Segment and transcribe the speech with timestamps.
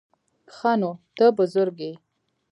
[0.55, 1.91] _ښه نو، ته بزرګ يې؟